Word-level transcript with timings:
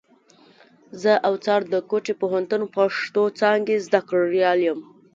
زه 1.01 1.11
اوڅار 1.29 1.61
د 1.73 1.75
کوټي 1.89 2.13
پوهنتون 2.21 2.61
پښتو 2.75 3.21
څانګي 3.39 3.75
زدهکړيال 3.85 4.59
یم. 4.67 4.79